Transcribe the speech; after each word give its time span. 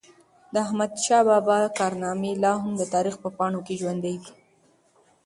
د 0.53 0.55
احمدشاه 0.65 1.23
بابا 1.29 1.59
کارنامي 1.79 2.31
لا 2.43 2.53
هم 2.61 2.71
د 2.79 2.83
تاریخ 2.93 3.15
په 3.23 3.29
پاڼو 3.37 3.59
کي 3.67 3.73
ژوندۍ 3.81 4.15
دي. 4.23 4.31